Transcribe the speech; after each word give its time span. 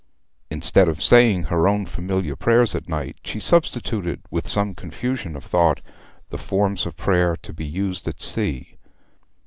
Instead 0.49 0.87
of 0.87 0.99
saying 0.99 1.43
her 1.43 1.67
own 1.67 1.85
familiar 1.85 2.35
prayers 2.35 2.73
at 2.73 2.89
night 2.89 3.17
she 3.23 3.39
substituted, 3.39 4.19
with 4.31 4.47
some 4.47 4.73
confusion 4.73 5.35
of 5.35 5.43
thought, 5.43 5.79
the 6.31 6.39
Forms 6.39 6.87
of 6.87 6.97
Prayer 6.97 7.35
to 7.35 7.53
be 7.53 7.65
used 7.67 8.07
at 8.07 8.19
sea. 8.19 8.77